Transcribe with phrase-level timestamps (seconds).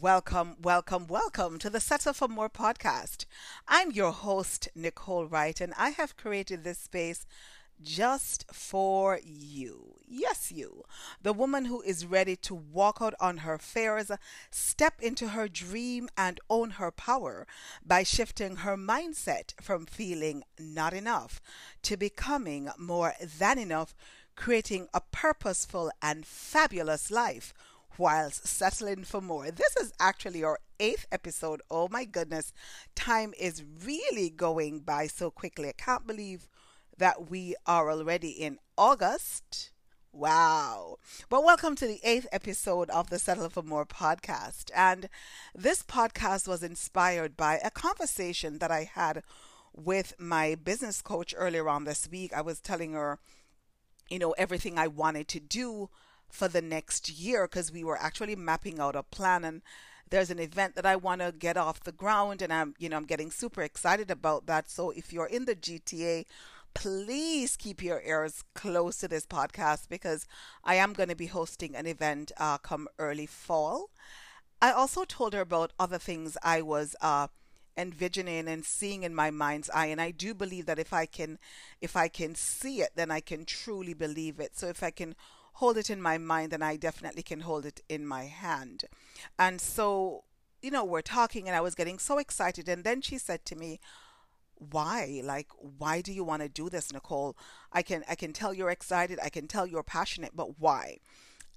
[0.00, 3.26] Welcome, welcome, welcome to the Settle for More podcast.
[3.68, 7.26] I'm your host, Nicole Wright, and I have created this space
[7.82, 9.96] just for you.
[10.08, 10.84] Yes, you.
[11.20, 14.10] The woman who is ready to walk out on her fears,
[14.50, 17.46] step into her dream, and own her power
[17.84, 21.38] by shifting her mindset from feeling not enough
[21.82, 23.94] to becoming more than enough,
[24.36, 27.52] creating a purposeful and fabulous life
[27.98, 29.50] whilst settling for more.
[29.50, 31.62] This is actually our eighth episode.
[31.70, 32.52] Oh my goodness,
[32.94, 35.68] time is really going by so quickly.
[35.68, 36.48] I can't believe
[36.98, 39.70] that we are already in August.
[40.12, 40.96] Wow.
[41.30, 44.70] But welcome to the eighth episode of the Settle for More podcast.
[44.74, 45.08] And
[45.54, 49.22] this podcast was inspired by a conversation that I had
[49.74, 52.32] with my business coach earlier on this week.
[52.34, 53.18] I was telling her,
[54.10, 55.88] you know, everything I wanted to do
[56.32, 59.60] for the next year because we were actually mapping out a plan and
[60.08, 62.96] there's an event that I want to get off the ground and I'm you know
[62.96, 66.24] I'm getting super excited about that so if you're in the GTA
[66.74, 70.26] please keep your ears close to this podcast because
[70.64, 73.90] I am going to be hosting an event uh, come early fall.
[74.62, 77.26] I also told her about other things I was uh,
[77.76, 81.38] envisioning and seeing in my mind's eye and I do believe that if I can
[81.82, 84.56] if I can see it then I can truly believe it.
[84.56, 85.14] So if I can
[85.54, 88.84] hold it in my mind, then I definitely can hold it in my hand.
[89.38, 90.24] And so,
[90.60, 92.68] you know, we're talking, and I was getting so excited.
[92.68, 93.80] And then she said to me,
[94.70, 97.36] why like why do you want to do this nicole
[97.72, 100.98] i can i can tell you're excited i can tell you're passionate but why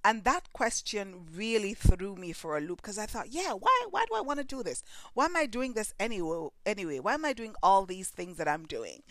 [0.05, 4.05] and that question really threw me for a loop because I thought, yeah, why why
[4.07, 4.83] do I want to do this?
[5.15, 6.49] Why am I doing this anyway?
[6.63, 9.01] Anyway, why am I doing all these things that I'm doing?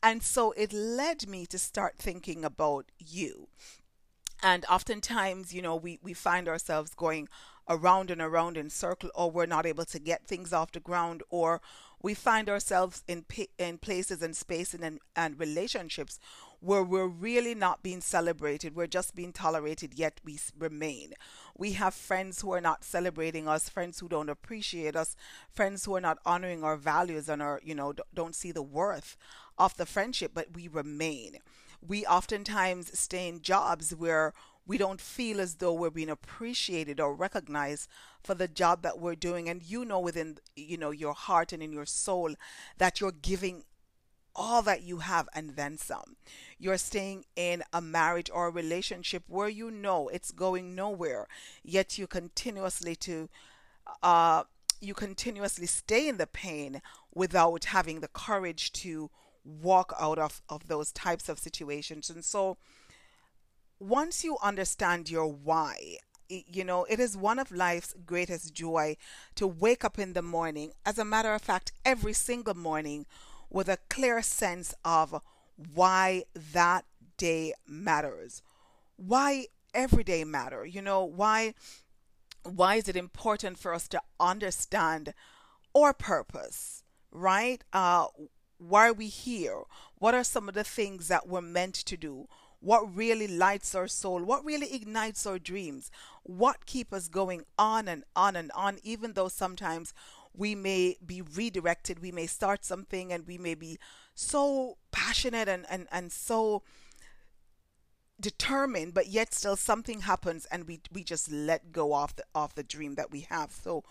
[0.00, 3.48] And so it led me to start thinking about you
[4.44, 7.28] and oftentimes, you know, we, we find ourselves going
[7.66, 11.22] around and around in circle, or we're not able to get things off the ground,
[11.30, 11.62] or
[12.02, 13.24] we find ourselves in
[13.58, 16.20] in places and spaces and, and relationships
[16.60, 18.76] where we're really not being celebrated.
[18.76, 21.14] We're just being tolerated, yet we remain.
[21.56, 25.16] We have friends who are not celebrating us, friends who don't appreciate us,
[25.50, 29.16] friends who are not honoring our values and our, you know, don't see the worth
[29.56, 31.38] of the friendship, but we remain
[31.86, 34.32] we oftentimes stay in jobs where
[34.66, 37.88] we don't feel as though we're being appreciated or recognized
[38.22, 39.48] for the job that we're doing.
[39.48, 42.34] And you know within you know your heart and in your soul
[42.78, 43.64] that you're giving
[44.36, 46.16] all that you have and then some.
[46.58, 51.26] You're staying in a marriage or a relationship where you know it's going nowhere
[51.62, 53.28] yet you continuously to
[54.02, 54.44] uh
[54.80, 56.82] you continuously stay in the pain
[57.14, 59.10] without having the courage to
[59.44, 62.10] walk out of, of those types of situations.
[62.10, 62.56] And so
[63.78, 68.96] once you understand your why, you know, it is one of life's greatest joy
[69.34, 73.06] to wake up in the morning, as a matter of fact, every single morning,
[73.50, 75.22] with a clear sense of
[75.74, 76.84] why that
[77.16, 78.42] day matters.
[78.96, 80.64] Why every day matter?
[80.64, 81.54] You know, why
[82.42, 85.14] why is it important for us to understand
[85.74, 87.64] our purpose, right?
[87.72, 88.06] Uh,
[88.58, 89.62] why are we here?
[89.98, 92.28] What are some of the things that we're meant to do?
[92.60, 94.22] What really lights our soul?
[94.22, 95.90] What really ignites our dreams?
[96.22, 99.92] What keep us going on and on and on, even though sometimes
[100.36, 103.78] we may be redirected, we may start something and we may be
[104.14, 106.62] so passionate and, and, and so
[108.20, 112.54] determined, but yet still something happens and we, we just let go of the of
[112.54, 113.50] the dream that we have.
[113.50, 113.84] So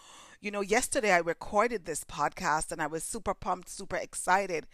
[0.43, 4.67] you know, yesterday I recorded this podcast and I was super pumped, super excited.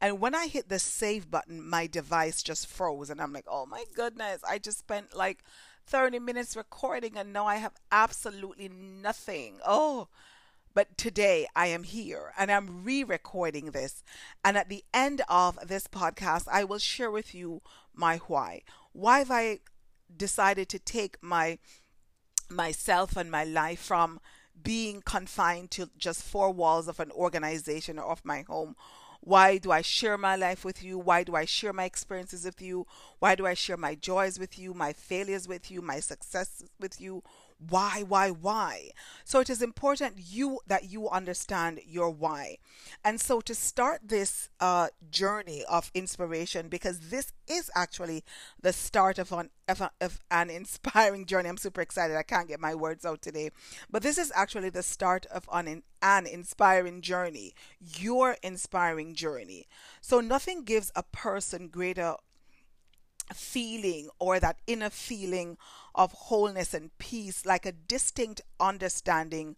[0.00, 3.10] And when I hit the save button, my device just froze.
[3.10, 5.44] And I'm like, oh my goodness, I just spent like
[5.86, 9.58] 30 minutes recording and now I have absolutely nothing.
[9.66, 10.08] Oh,
[10.72, 14.02] but today I am here and I'm re recording this.
[14.42, 17.60] And at the end of this podcast, I will share with you
[17.94, 18.62] my why.
[18.94, 19.58] Why have I
[20.16, 21.58] decided to take my
[22.48, 24.18] myself and my life from
[24.62, 28.76] being confined to just four walls of an organization or of my home.
[29.22, 30.98] Why do I share my life with you?
[30.98, 32.86] Why do I share my experiences with you?
[33.18, 37.00] Why do I share my joys with you, my failures with you, my successes with
[37.00, 37.22] you?
[37.68, 38.90] Why why why?
[39.24, 42.58] So it is important you that you understand your why.
[43.04, 48.24] And so to start this uh, journey of inspiration because this is actually
[48.60, 51.48] the start of an of, a, of an inspiring journey.
[51.48, 52.16] I'm super excited.
[52.16, 53.50] I can't get my words out today.
[53.90, 57.52] But this is actually the start of an an inspiring journey.
[57.78, 59.66] Your inspiring journey.
[60.00, 62.14] So nothing gives a person greater
[63.32, 65.56] feeling or that inner feeling
[65.94, 69.56] of wholeness and peace, like a distinct understanding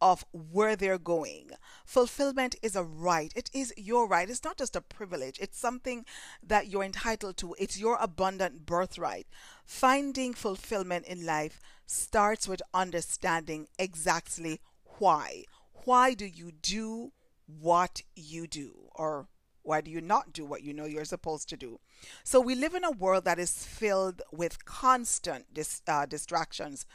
[0.00, 1.50] of where they're going.
[1.86, 3.32] Fulfillment is a right.
[3.34, 4.28] It is your right.
[4.28, 5.38] It's not just a privilege.
[5.40, 6.04] It's something
[6.46, 7.54] that you're entitled to.
[7.58, 9.26] It's your abundant birthright.
[9.64, 14.60] Finding fulfillment in life starts with understanding exactly
[14.98, 15.44] why.
[15.84, 17.12] Why do you do
[17.46, 18.90] what you do?
[18.94, 19.28] Or
[19.64, 21.80] why do you not do what you know you're supposed to do?
[22.22, 26.86] So we live in a world that is filled with constant dis- uh, distractions.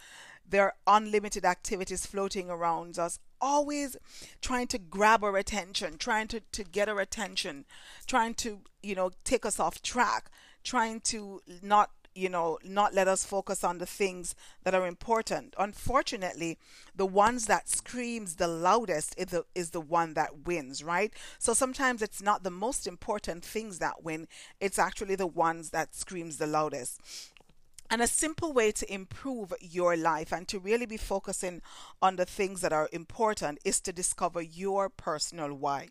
[0.48, 3.98] There are unlimited activities floating around us, always
[4.42, 7.66] trying to grab our attention, trying to, to get our attention,
[8.08, 10.32] trying to, you know, take us off track,
[10.64, 15.56] trying to not you know, not let us focus on the things that are important.
[15.58, 16.58] Unfortunately,
[16.96, 21.14] the ones that screams the loudest is the, is the one that wins, right?
[21.38, 24.28] So sometimes it's not the most important things that win,
[24.60, 27.00] it's actually the ones that screams the loudest.
[27.90, 31.62] And a simple way to improve your life and to really be focusing
[32.02, 35.90] on the things that are important is to discover your personal why.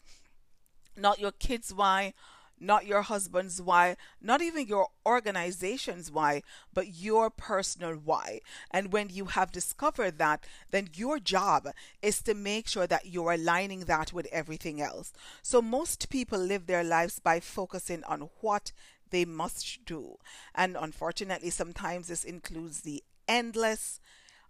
[0.97, 2.15] Not your kids' why,
[2.61, 8.41] not your husband's why, not even your organization's why, but your personal why.
[8.71, 11.69] And when you have discovered that, then your job
[12.03, 15.13] is to make sure that you're aligning that with everything else.
[15.43, 18.73] So most people live their lives by focusing on what
[19.11, 20.19] they must do.
[20.55, 24.01] And unfortunately, sometimes this includes the endless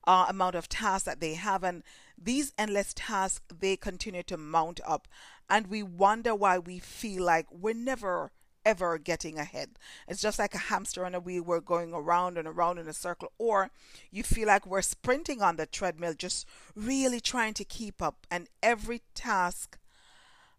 [0.06, 1.62] uh, amount of tasks that they have.
[1.62, 1.82] And
[2.20, 5.08] these endless tasks, they continue to mount up.
[5.48, 8.32] And we wonder why we feel like we're never
[8.66, 9.70] ever getting ahead.
[10.06, 11.42] It's just like a hamster on a wheel.
[11.42, 13.70] We're going around and around in a circle, or
[14.10, 18.26] you feel like we're sprinting on the treadmill, just really trying to keep up.
[18.30, 19.78] And every task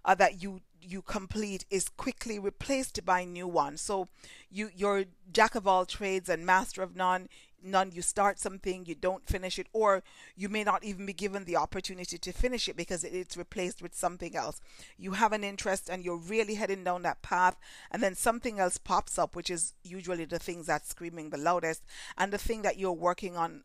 [0.03, 3.81] uh, that you you complete is quickly replaced by new ones.
[3.81, 4.07] So
[4.49, 7.29] you you're jack of all trades and master of none.
[7.63, 10.03] None you start something, you don't finish it, or
[10.35, 13.95] you may not even be given the opportunity to finish it because it's replaced with
[13.95, 14.61] something else.
[14.97, 17.57] You have an interest and you're really heading down that path,
[17.91, 21.83] and then something else pops up, which is usually the things that's screaming the loudest,
[22.17, 23.63] and the thing that you're working on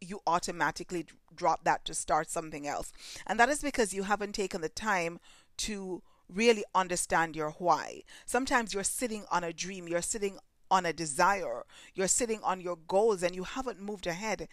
[0.00, 2.92] you automatically drop that to start something else.
[3.26, 5.18] And that is because you haven't taken the time
[5.58, 8.02] to really understand your why.
[8.26, 10.38] Sometimes you're sitting on a dream, you're sitting
[10.70, 14.48] on a desire, you're sitting on your goals, and you haven't moved ahead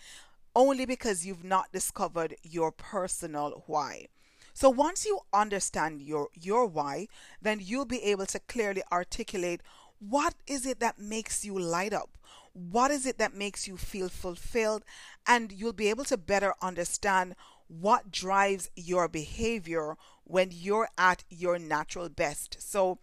[0.55, 4.07] only because you've not discovered your personal why.
[4.53, 7.07] So once you understand your your why,
[7.41, 9.61] then you'll be able to clearly articulate
[9.99, 12.09] what is it that makes you light up?
[12.53, 14.83] What is it that makes you feel fulfilled?
[15.27, 17.35] And you'll be able to better understand
[17.67, 22.57] what drives your behavior when you're at your natural best.
[22.59, 22.99] So,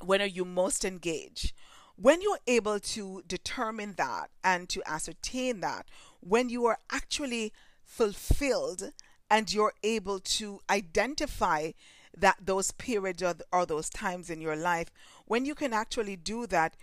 [0.00, 1.52] when are you most engaged?
[2.00, 5.86] When you're able to determine that and to ascertain that,
[6.20, 7.52] when you are actually
[7.82, 8.92] fulfilled
[9.28, 11.72] and you're able to identify
[12.16, 14.92] that those periods or, those times in your life,
[15.26, 16.76] when you can actually do that,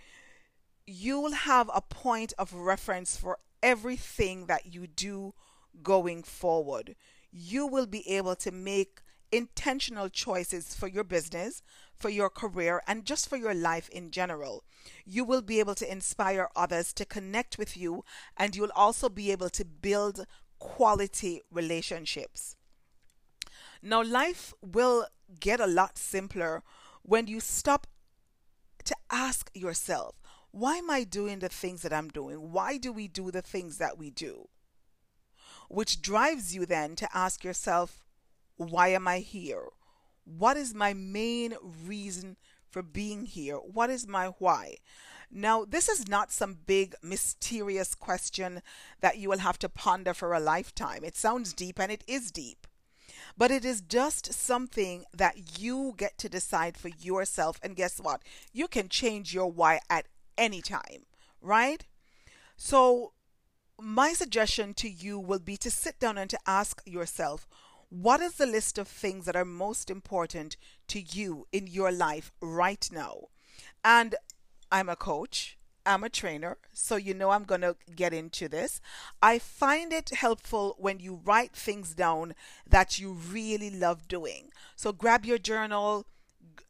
[0.86, 5.32] you'll have a point of reference for everything that you do
[5.82, 6.94] going forward.
[7.32, 9.00] You will be able to make
[9.32, 11.62] intentional choices for your business,
[11.94, 14.64] for your career, and just for your life in general.
[15.04, 18.04] You will be able to inspire others to connect with you,
[18.36, 20.26] and you'll also be able to build
[20.58, 22.56] quality relationships.
[23.82, 25.06] Now, life will
[25.40, 26.62] get a lot simpler
[27.02, 27.86] when you stop
[28.84, 30.14] to ask yourself,
[30.50, 32.52] why am I doing the things that I'm doing?
[32.52, 34.48] Why do we do the things that we do?
[35.68, 38.05] Which drives you then to ask yourself,
[38.56, 39.64] why am I here?
[40.24, 42.36] What is my main reason
[42.68, 43.56] for being here?
[43.56, 44.76] What is my why?
[45.30, 48.62] Now, this is not some big mysterious question
[49.00, 51.04] that you will have to ponder for a lifetime.
[51.04, 52.66] It sounds deep and it is deep.
[53.36, 57.58] But it is just something that you get to decide for yourself.
[57.62, 58.22] And guess what?
[58.52, 60.06] You can change your why at
[60.38, 61.06] any time,
[61.40, 61.84] right?
[62.56, 63.12] So,
[63.78, 67.46] my suggestion to you will be to sit down and to ask yourself
[68.02, 70.56] what is the list of things that are most important
[70.88, 73.28] to you in your life right now?
[73.84, 74.14] And
[74.70, 78.80] I'm a coach, I'm a trainer, so you know I'm going to get into this.
[79.22, 82.34] I find it helpful when you write things down
[82.68, 84.50] that you really love doing.
[84.74, 86.06] So grab your journal,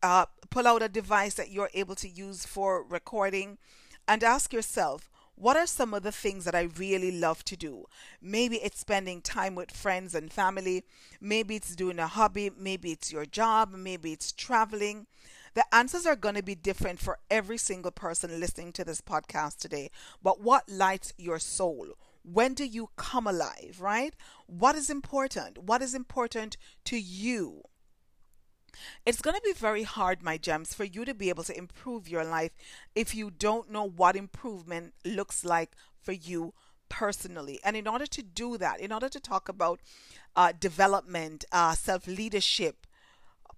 [0.02, 3.58] uh, pull out a device that you're able to use for recording,
[4.06, 7.84] and ask yourself, what are some of the things that I really love to do?
[8.22, 10.84] Maybe it's spending time with friends and family.
[11.20, 12.50] Maybe it's doing a hobby.
[12.58, 13.72] Maybe it's your job.
[13.74, 15.06] Maybe it's traveling.
[15.52, 19.58] The answers are going to be different for every single person listening to this podcast
[19.58, 19.90] today.
[20.22, 21.98] But what lights your soul?
[22.22, 24.14] When do you come alive, right?
[24.46, 25.58] What is important?
[25.58, 27.62] What is important to you?
[29.04, 32.08] It's going to be very hard, my gems, for you to be able to improve
[32.08, 32.52] your life
[32.94, 36.54] if you don't know what improvement looks like for you
[36.88, 37.60] personally.
[37.64, 39.80] And in order to do that, in order to talk about
[40.34, 42.86] uh, development, uh, self leadership,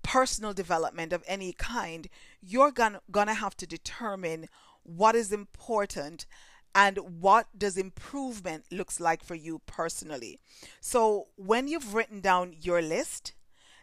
[0.02, 2.08] personal development of any kind,
[2.40, 4.48] you're gonna, gonna have to determine
[4.82, 6.26] what is important
[6.74, 10.38] and what does improvement looks like for you personally.
[10.80, 13.32] So when you've written down your list,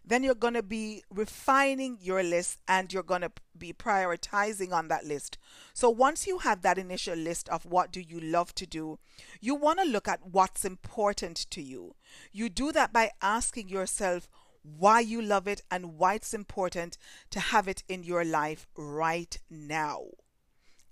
[0.07, 4.87] then you're going to be refining your list and you're going to be prioritizing on
[4.87, 5.37] that list.
[5.73, 8.99] So once you have that initial list of what do you love to do,
[9.41, 11.95] you want to look at what's important to you.
[12.31, 14.29] You do that by asking yourself
[14.61, 16.97] why you love it and why it's important
[17.29, 20.01] to have it in your life right now.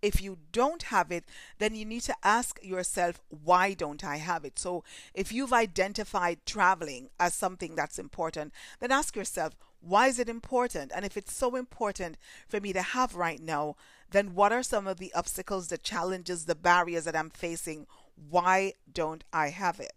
[0.03, 1.23] If you don't have it,
[1.59, 4.59] then you need to ask yourself, why don't I have it?
[4.59, 4.83] So
[5.13, 10.91] if you've identified traveling as something that's important, then ask yourself, why is it important?
[10.93, 12.17] And if it's so important
[12.49, 13.77] for me to have right now,
[14.11, 17.87] then what are some of the obstacles, the challenges, the barriers that I'm facing?
[18.29, 19.93] Why don't I have it?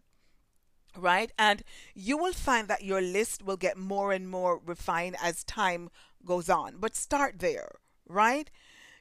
[0.97, 1.33] Right?
[1.37, 5.91] And you will find that your list will get more and more refined as time
[6.25, 6.77] goes on.
[6.79, 7.73] But start there,
[8.09, 8.51] right?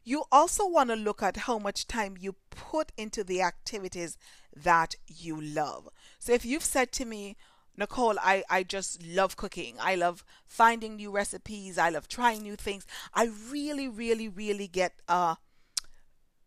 [0.07, 4.17] You also want to look at how much time you put into the activities
[4.55, 5.89] that you love.
[6.19, 7.35] So if you've said to me,
[7.75, 9.75] Nicole, I, I just love cooking.
[9.81, 11.79] I love finding new recipes.
[11.79, 12.85] I love trying new things.
[13.15, 15.35] I really, really, really get uh,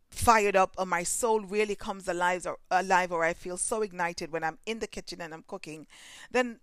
[0.09, 4.31] fired up or my soul really comes alive or alive or I feel so ignited
[4.31, 5.89] when I'm in the kitchen and I'm cooking,
[6.31, 6.61] then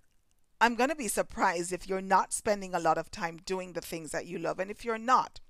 [0.61, 3.81] I'm going to be surprised if you're not spending a lot of time doing the
[3.81, 4.59] things that you love.
[4.59, 5.41] And if you're not,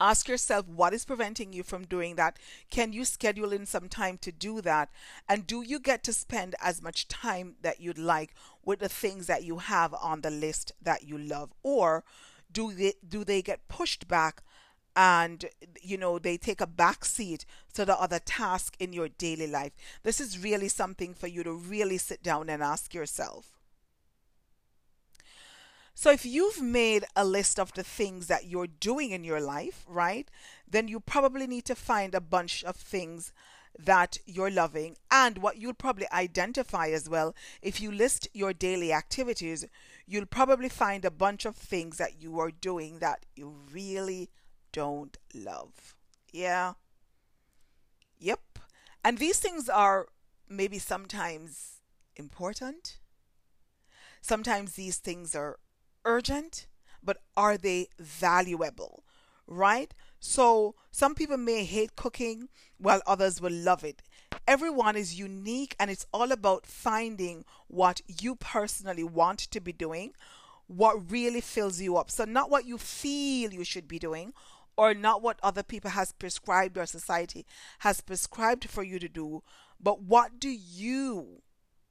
[0.00, 2.38] Ask yourself what is preventing you from doing that.
[2.70, 4.88] Can you schedule in some time to do that?
[5.28, 9.26] And do you get to spend as much time that you'd like with the things
[9.26, 11.50] that you have on the list that you love?
[11.62, 12.04] Or
[12.50, 14.42] do they, do they get pushed back
[14.96, 15.44] and
[15.80, 19.72] you know they take a back seat to the other task in your daily life
[20.02, 23.59] this is really something for you to really sit down and ask yourself
[25.94, 29.84] so if you've made a list of the things that you're doing in your life,
[29.88, 30.30] right,
[30.68, 33.32] then you probably need to find a bunch of things
[33.78, 37.34] that you're loving and what you'll probably identify as well.
[37.62, 39.64] If you list your daily activities
[40.10, 44.28] you'll probably find a bunch of things that you are doing that you really
[44.72, 45.94] don't love.
[46.32, 46.72] Yeah.
[48.18, 48.40] Yep.
[49.04, 50.06] And these things are
[50.48, 51.78] maybe sometimes
[52.16, 52.98] important.
[54.20, 55.60] Sometimes these things are
[56.04, 56.66] urgent,
[57.02, 59.04] but are they valuable?
[59.46, 59.92] Right?
[60.20, 64.02] So some people may hate cooking while others will love it.
[64.46, 70.12] Everyone is unique and it's all about finding what you personally want to be doing,
[70.66, 72.10] what really fills you up.
[72.10, 74.32] So not what you feel you should be doing
[74.76, 77.44] or not what other people has prescribed or society
[77.80, 79.42] has prescribed for you to do,
[79.80, 81.42] but what do you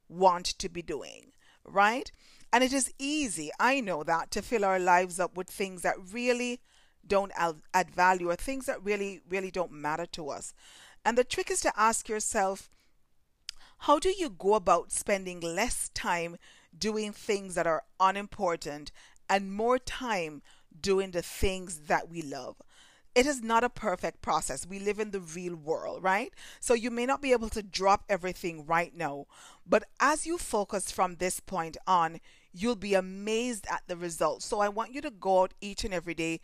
[0.07, 1.31] want to be doing,
[1.63, 2.11] right?
[2.51, 5.95] And it is easy, I know that, to fill our lives up with things that
[6.11, 6.61] really
[7.05, 10.53] don't add value or things that really, really don't matter to us.
[11.05, 12.69] And the trick is to ask yourself,
[13.83, 16.37] how do you go about spending less time
[16.77, 18.91] doing things that are unimportant
[19.29, 20.41] and more time
[20.81, 22.55] doing the things that we love?
[23.15, 24.65] it is not a perfect process.
[24.65, 26.31] We live in the real world, right?
[26.59, 29.25] So you may not be able to drop everything right now,
[29.67, 32.19] but as you focus from this point on,
[32.53, 34.45] you'll be amazed at the results.
[34.45, 36.39] So I want you to go out each and every day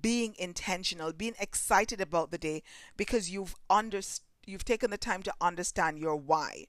[0.00, 2.62] being intentional, being excited about the day
[2.96, 4.00] because you've under,
[4.46, 6.66] you've taken the time to understand your why.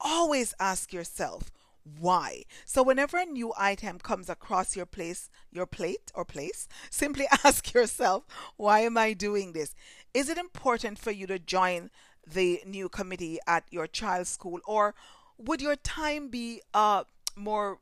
[0.00, 1.50] Always ask yourself,
[1.98, 2.42] why.
[2.64, 7.72] So whenever a new item comes across your place, your plate or place, simply ask
[7.72, 8.24] yourself,
[8.56, 9.74] why am I doing this?
[10.12, 11.90] Is it important for you to join
[12.26, 14.94] the new committee at your child's school or
[15.38, 17.04] would your time be uh
[17.36, 17.78] more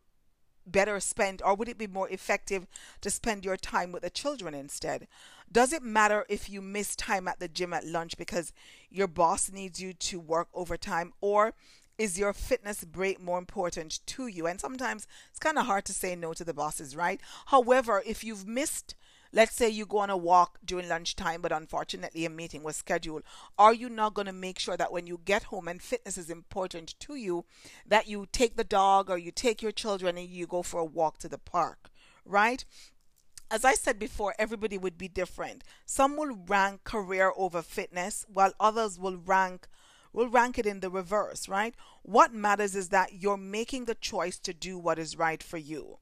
[0.66, 2.66] better spent or would it be more effective
[3.00, 5.06] to spend your time with the children instead?
[5.50, 8.52] Does it matter if you miss time at the gym at lunch because
[8.90, 11.54] your boss needs you to work overtime or
[11.96, 14.46] is your fitness break more important to you?
[14.46, 17.20] And sometimes it's kind of hard to say no to the bosses, right?
[17.46, 18.94] However, if you've missed
[19.34, 23.24] let's say you go on a walk during lunchtime, but unfortunately a meeting was scheduled.
[23.58, 26.30] Are you not going to make sure that when you get home and fitness is
[26.30, 27.44] important to you,
[27.86, 30.84] that you take the dog or you take your children and you go for a
[30.84, 31.90] walk to the park,
[32.24, 32.64] right?
[33.50, 35.62] as I said before, everybody would be different.
[35.86, 39.68] Some will rank career over fitness, while others will rank
[40.12, 41.74] will rank it in the reverse, right?
[42.02, 45.98] What matters is that you're making the choice to do what is right for you.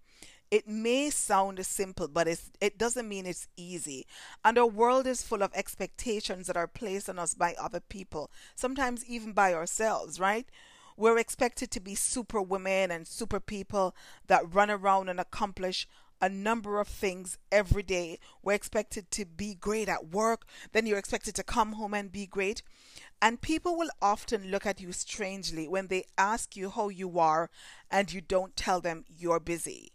[0.52, 4.06] It may sound simple, but it doesn't mean it's easy.
[4.44, 8.30] And our world is full of expectations that are placed on us by other people,
[8.54, 10.46] sometimes even by ourselves, right?
[10.94, 15.88] We're expected to be super women and super people that run around and accomplish
[16.20, 18.18] a number of things every day.
[18.42, 22.26] We're expected to be great at work, then you're expected to come home and be
[22.26, 22.62] great.
[23.22, 27.48] And people will often look at you strangely when they ask you how you are
[27.90, 29.92] and you don't tell them you're busy,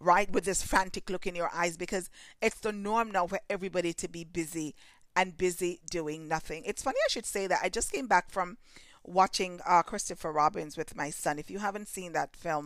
[0.00, 0.30] right?
[0.30, 4.08] With this frantic look in your eyes because it's the norm now for everybody to
[4.08, 4.74] be busy
[5.14, 6.62] and busy doing nothing.
[6.64, 7.60] It's funny I should say that.
[7.62, 8.56] I just came back from
[9.04, 11.38] watching uh, Christopher Robins with my son.
[11.38, 12.64] If you haven't seen that film,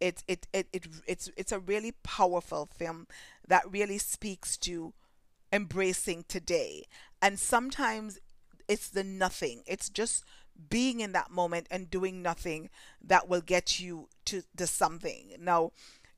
[0.00, 3.06] it, it, it, it, it's, it's a really powerful film
[3.46, 4.92] that really speaks to
[5.52, 6.84] embracing today.
[7.22, 8.18] And sometimes
[8.68, 9.62] it's the nothing.
[9.66, 10.24] It's just
[10.70, 12.70] being in that moment and doing nothing
[13.02, 15.34] that will get you to the something.
[15.38, 15.72] Now,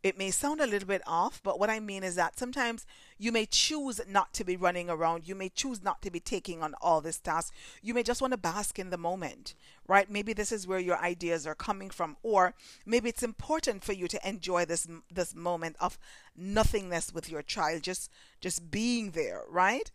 [0.06, 2.86] it may sound a little bit off, but what I mean is that sometimes
[3.18, 5.26] you may choose not to be running around.
[5.26, 7.52] You may choose not to be taking on all this task.
[7.82, 9.56] You may just want to bask in the moment,
[9.88, 10.08] right?
[10.08, 12.54] Maybe this is where your ideas are coming from, or
[12.86, 15.98] maybe it's important for you to enjoy this this moment of
[16.36, 18.08] nothingness with your child, just
[18.40, 19.90] just being there, right?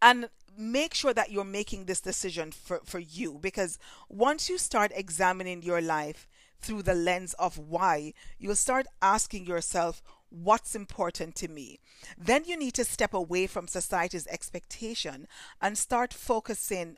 [0.00, 4.92] And make sure that you're making this decision for, for you because once you start
[4.94, 6.26] examining your life
[6.62, 11.78] through the lens of why, you'll start asking yourself, what's important to me.
[12.16, 15.26] Then you need to step away from society's expectation
[15.60, 16.96] and start focusing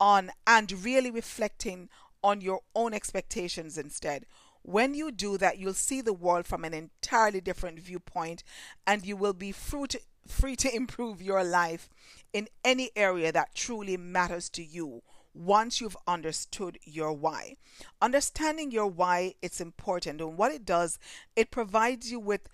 [0.00, 1.88] on and really reflecting
[2.22, 4.26] on your own expectations instead.
[4.62, 8.42] When you do that, you'll see the world from an entirely different viewpoint
[8.86, 11.88] and you will be fruit, free to improve your life
[12.32, 15.02] in any area that truly matters to you
[15.34, 17.56] once you've understood your why.
[18.00, 20.98] Understanding your why it's important and what it does,
[21.36, 22.48] it provides you with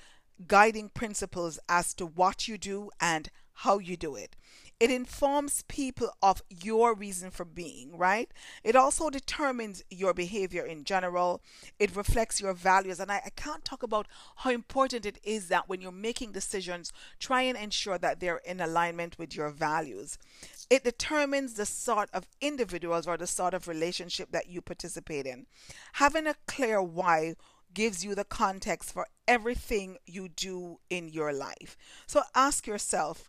[0.47, 4.37] guiding principles as to what you do and how you do it.
[4.79, 8.31] It informs people of your reason for being, right?
[8.63, 11.41] It also determines your behavior in general.
[11.79, 13.01] It reflects your values.
[13.01, 16.93] And I, I, can't talk about how important it is that when you're making decisions,
[17.19, 20.19] try and ensure that they're in alignment with your values.
[20.69, 25.47] It determines the sort of individuals or the sort of relationship that you participate in.
[25.95, 27.35] Having a clear why
[27.73, 31.77] gives you the context for everything you do in your life.
[32.07, 33.29] So ask yourself,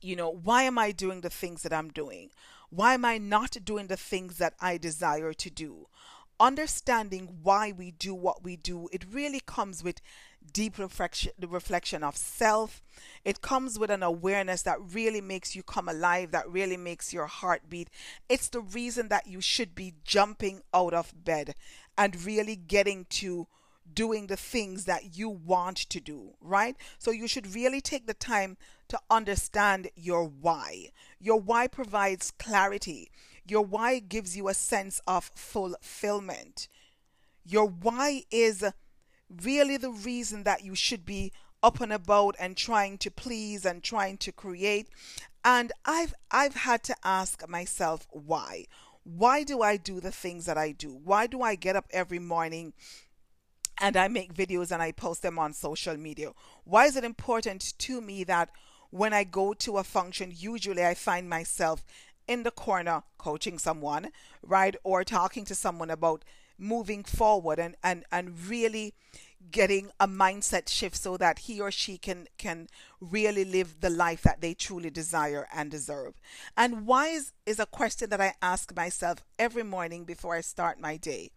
[0.00, 2.30] you know, why am I doing the things that I'm doing?
[2.70, 5.86] Why am I not doing the things that I desire to do?
[6.40, 10.00] Understanding why we do what we do, it really comes with
[10.52, 12.82] deep reflection, the reflection of self.
[13.24, 17.26] It comes with an awareness that really makes you come alive, that really makes your
[17.26, 17.88] heart beat.
[18.28, 21.54] It's the reason that you should be jumping out of bed
[21.96, 23.46] and really getting to
[23.94, 26.76] doing the things that you want to do, right?
[26.98, 28.56] So you should really take the time
[28.88, 30.88] to understand your why.
[31.20, 33.10] Your why provides clarity.
[33.52, 36.68] Your why gives you a sense of fulfillment.
[37.44, 38.64] Your why is
[39.42, 43.82] really the reason that you should be up and about and trying to please and
[43.82, 44.88] trying to create.
[45.44, 48.68] And I've I've had to ask myself why.
[49.04, 50.98] Why do I do the things that I do?
[51.04, 52.72] Why do I get up every morning
[53.78, 56.30] and I make videos and I post them on social media.
[56.64, 58.48] Why is it important to me that
[58.88, 61.84] when I go to a function, usually I find myself
[62.32, 64.08] in the corner coaching someone,
[64.42, 64.74] right?
[64.82, 66.24] Or talking to someone about
[66.58, 68.94] moving forward and, and, and really
[69.50, 72.68] getting a mindset shift so that he or she can can
[73.00, 76.14] really live the life that they truly desire and deserve.
[76.56, 80.80] And why is, is a question that I ask myself every morning before I start
[80.80, 81.32] my day.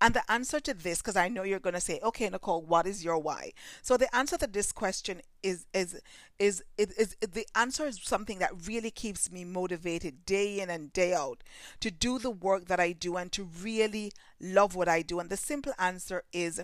[0.00, 2.86] And the answer to this, because I know you're going to say, okay, Nicole, what
[2.86, 3.52] is your why?
[3.82, 6.00] So the answer to this question is is
[6.38, 10.70] is is, is, is the answer is something that really keeps me motivated day in
[10.70, 11.42] and day out
[11.80, 15.20] to do the work that I do and to really love what I do.
[15.20, 16.62] And the simple answer is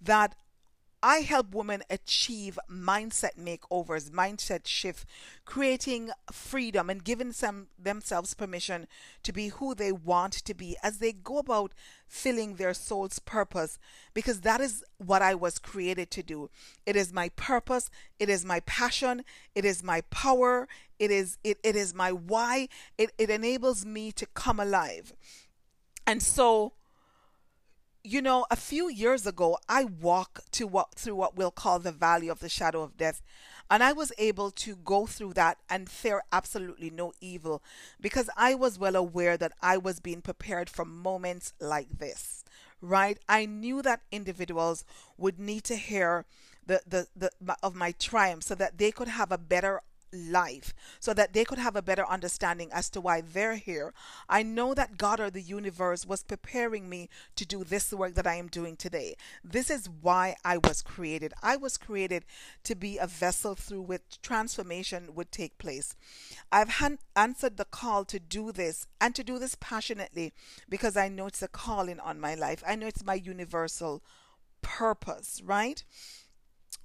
[0.00, 0.34] that
[1.06, 5.04] I help women achieve mindset makeovers, mindset shift,
[5.44, 8.86] creating freedom and giving some, themselves permission
[9.22, 11.74] to be who they want to be as they go about
[12.08, 13.78] filling their soul's purpose
[14.14, 16.48] because that is what I was created to do.
[16.86, 20.66] It is my purpose, it is my passion, it is my power,
[20.98, 22.70] it is it, it is my why.
[22.96, 25.12] It it enables me to come alive.
[26.06, 26.72] And so
[28.04, 31.90] you know, a few years ago, I walked to what through what we'll call the
[31.90, 33.22] valley of the shadow of death,
[33.70, 37.62] and I was able to go through that and fear absolutely no evil
[37.98, 42.44] because I was well aware that I was being prepared for moments like this.
[42.82, 43.18] Right?
[43.26, 44.84] I knew that individuals
[45.16, 46.26] would need to hear
[46.66, 49.80] the, the, the of my triumph so that they could have a better
[50.14, 53.92] life so that they could have a better understanding as to why they're here.
[54.28, 58.26] I know that God or the universe was preparing me to do this work that
[58.26, 59.16] I am doing today.
[59.42, 61.34] This is why I was created.
[61.42, 62.24] I was created
[62.64, 65.96] to be a vessel through which transformation would take place.
[66.50, 70.32] I've han- answered the call to do this and to do this passionately
[70.68, 72.62] because I know it's a calling on my life.
[72.66, 74.02] I know it's my universal
[74.62, 75.84] purpose, right?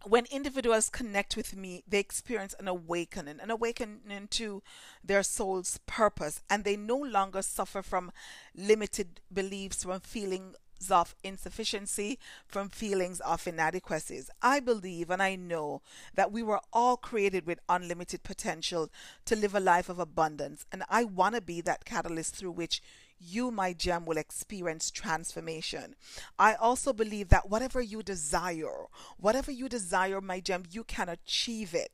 [0.06, 4.64] When individuals connect with me, they experience an awakening, an awakening to
[5.04, 8.12] their soul's purpose, and they no longer suffer from
[8.56, 10.56] limited beliefs, from feelings
[10.90, 14.30] of insufficiency, from feelings of inadequacies.
[14.42, 15.82] I believe and I know
[16.16, 18.90] that we were all created with unlimited potential
[19.26, 22.82] to live a life of abundance, and I want to be that catalyst through which
[23.20, 25.96] you, my gem, will experience transformation.
[26.38, 28.86] I also believe that whatever you desire,
[29.18, 31.92] whatever you desire, my gem, you can achieve it.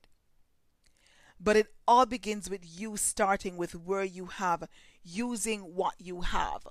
[1.39, 4.67] But it all begins with you starting with where you have,
[5.03, 6.67] using what you have.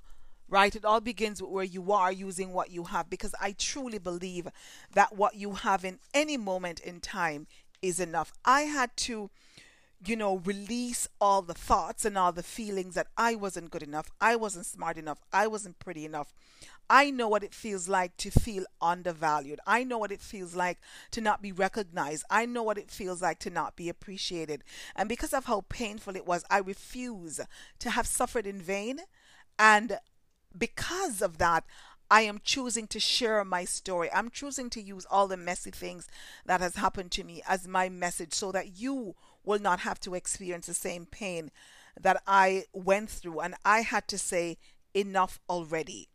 [0.49, 0.75] Right?
[0.75, 4.49] It all begins with where you are using what you have because I truly believe
[4.93, 7.47] that what you have in any moment in time
[7.83, 8.33] is enough.
[8.45, 9.31] I had to
[10.07, 14.11] you know, release all the thoughts and all the feelings that I wasn't good enough,
[14.21, 16.33] I wasn't smart enough, I wasn't pretty enough.
[16.89, 19.59] I know what it feels like to feel undervalued.
[19.67, 20.79] I know what it feels like
[21.13, 22.25] to not be recognized.
[22.29, 24.63] I know what it feels like to not be appreciated.
[24.95, 27.41] And because of how painful it was, I refuse
[27.79, 29.01] to have suffered in vain.
[29.59, 29.99] And
[30.57, 31.65] because of that,
[32.11, 34.11] I am choosing to share my story.
[34.13, 36.07] I'm choosing to use all the messy things
[36.45, 39.15] that has happened to me as my message so that you
[39.45, 41.51] will not have to experience the same pain
[42.01, 43.41] that I went through.
[43.41, 44.59] And I had to say,
[44.95, 46.09] enough already.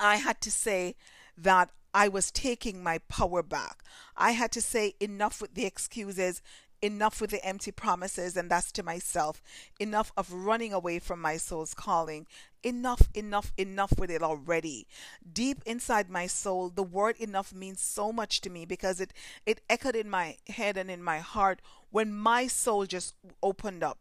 [0.00, 0.94] I had to say
[1.36, 3.82] that I was taking my power back.
[4.16, 6.42] I had to say, enough with the excuses,
[6.80, 9.42] enough with the empty promises, and that's to myself.
[9.80, 12.26] Enough of running away from my soul's calling.
[12.62, 14.86] Enough, enough, enough with it already.
[15.32, 19.12] Deep inside my soul, the word enough means so much to me because it,
[19.46, 23.98] it echoed in my head and in my heart when my soul just opened up.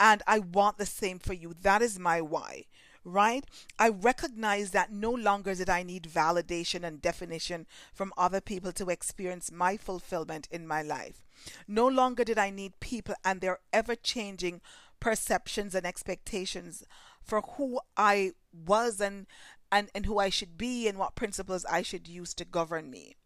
[0.00, 1.54] And I want the same for you.
[1.60, 2.66] That is my why
[3.04, 3.44] right?
[3.78, 8.90] I recognize that no longer did I need validation and definition from other people to
[8.90, 11.22] experience my fulfillment in my life.
[11.66, 14.60] No longer did I need people and their ever changing
[15.00, 16.84] perceptions and expectations
[17.22, 19.26] for who I was and,
[19.70, 23.16] and, and who I should be and what principles I should use to govern me.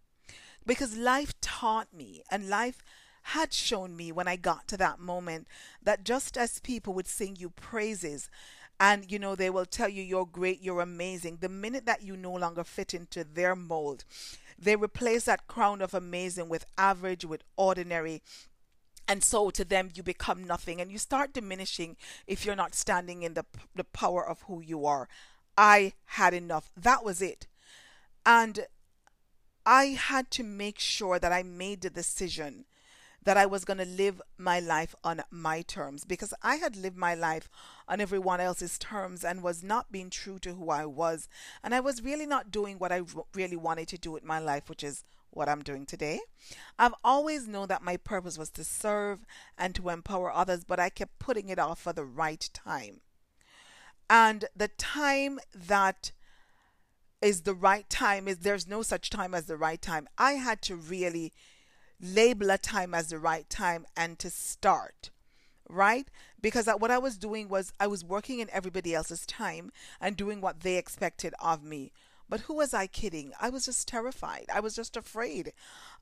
[0.66, 2.78] Because life taught me and life
[3.22, 5.46] had shown me when I got to that moment
[5.82, 8.28] that just as people would sing you praises
[8.80, 12.16] and you know they will tell you you're great, you're amazing, the minute that you
[12.16, 14.04] no longer fit into their mold,
[14.58, 18.22] they replace that crown of amazing with average, with ordinary,
[19.06, 23.22] and so to them you become nothing and you start diminishing if you're not standing
[23.22, 25.08] in the the power of who you are.
[25.56, 26.72] I had enough.
[26.76, 27.46] That was it.
[28.24, 28.66] And
[29.64, 32.64] i had to make sure that i made the decision
[33.24, 36.96] that I was going to live my life on my terms because I had lived
[36.96, 37.48] my life
[37.88, 41.28] on everyone else's terms and was not being true to who I was.
[41.62, 43.02] And I was really not doing what I
[43.34, 46.20] really wanted to do with my life, which is what I'm doing today.
[46.78, 49.24] I've always known that my purpose was to serve
[49.56, 53.00] and to empower others, but I kept putting it off for the right time.
[54.10, 56.12] And the time that
[57.22, 60.08] is the right time is there's no such time as the right time.
[60.18, 61.32] I had to really
[62.02, 65.10] label a time as the right time and to start
[65.72, 66.08] right?
[66.40, 70.40] Because what i was doing was i was working in everybody else's time and doing
[70.40, 71.92] what they expected of me.
[72.28, 73.32] But who was i kidding?
[73.40, 74.46] I was just terrified.
[74.52, 75.52] I was just afraid.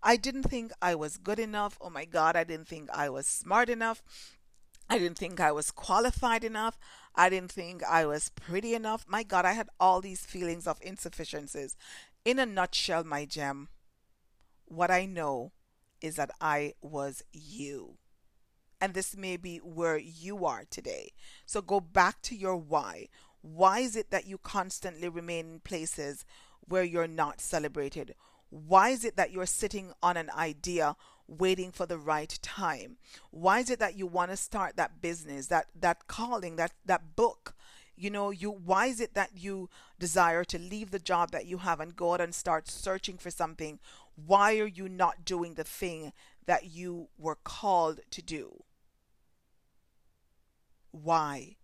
[0.03, 1.79] I didn't think i was good enough.
[1.81, 4.03] Oh my god i didn't think i was smart enough.
[4.89, 6.77] I didn't think I was qualified enough.
[7.15, 9.05] I didn't think I was pretty enough.
[9.07, 11.77] My God, I had all these feelings of insufficiencies.
[12.25, 13.69] In a nutshell, my gem,
[14.67, 15.53] what I know
[16.01, 17.97] is that I was you.
[18.81, 21.13] And this may be where you are today.
[21.45, 23.09] So go back to your why.
[23.43, 26.25] Why is it that you constantly remain in places
[26.61, 28.15] where you're not celebrated?
[28.49, 30.97] Why is it that you're sitting on an idea
[31.29, 32.97] waiting for the right time?
[33.31, 37.17] Why is it that you want to start that business, that that calling, that that
[37.17, 37.55] book?
[38.01, 41.59] you know you why is it that you desire to leave the job that you
[41.59, 43.79] have and go out and start searching for something
[44.27, 46.13] why are you not doing the thing
[46.47, 48.65] that you were called to do?
[50.91, 51.57] Why?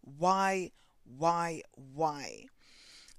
[0.00, 0.72] Why?
[1.04, 1.62] Why?
[1.74, 2.46] Why?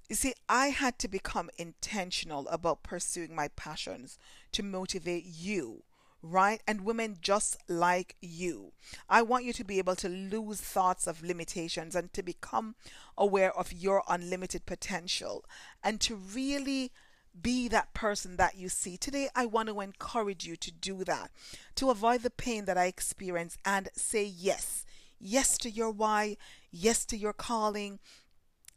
[0.10, 4.17] You see i had to become intentional about pursuing my passions
[4.51, 5.84] to motivate you
[6.23, 6.62] right?
[6.67, 8.73] And women just like you.
[9.10, 12.75] I want you to be able to lose thoughts of limitations and to become
[13.17, 15.45] aware of your unlimited potential
[15.84, 16.91] and to really
[17.39, 18.97] be that person that you see.
[18.97, 21.31] Today, I want to encourage you to do that,
[21.75, 24.85] to avoid the pain that I experience and say yes.
[25.19, 26.37] Yes to your why,
[26.71, 27.99] yes to your calling,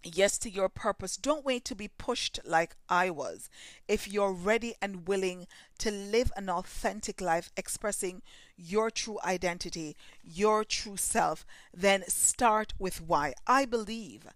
[0.04, 1.16] yes to your purpose.
[1.16, 3.48] Don't wait to be pushed like I was.
[3.88, 5.46] If you're ready and willing
[5.78, 8.22] to live an authentic life expressing
[8.56, 13.34] your true identity, your true self, then start with why.
[13.46, 14.26] I believe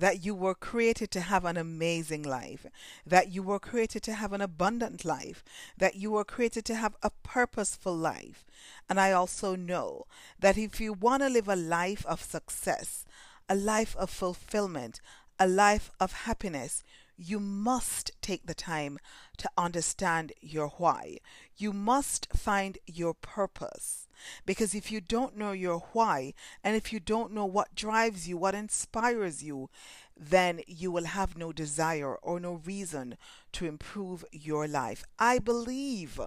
[0.00, 2.64] that you were created to have an amazing life,
[3.06, 5.44] that you were created to have an abundant life,
[5.76, 8.46] that you were created to have a purposeful life.
[8.88, 10.06] And I also know
[10.38, 13.04] that if you want to live a life of success,
[13.46, 15.02] a life of fulfillment,
[15.38, 16.82] a life of happiness,
[17.22, 18.98] you must take the time
[19.36, 21.18] to understand your why.
[21.54, 24.08] You must find your purpose.
[24.46, 26.32] Because if you don't know your why,
[26.64, 29.68] and if you don't know what drives you, what inspires you,
[30.16, 33.18] then you will have no desire or no reason
[33.52, 35.04] to improve your life.
[35.18, 36.18] I believe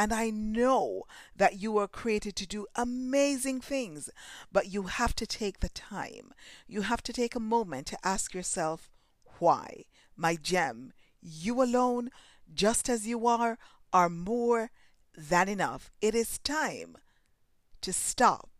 [0.00, 1.02] and I know
[1.34, 4.08] that you were created to do amazing things,
[4.52, 6.32] but you have to take the time.
[6.68, 8.88] You have to take a moment to ask yourself,
[9.40, 9.86] why?
[10.20, 12.10] My gem, you alone,
[12.52, 13.56] just as you are,
[13.92, 14.72] are more
[15.16, 15.92] than enough.
[16.02, 16.96] It is time
[17.82, 18.50] to stop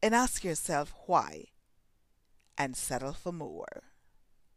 [0.00, 1.46] and ask yourself why
[2.56, 3.82] and settle for more.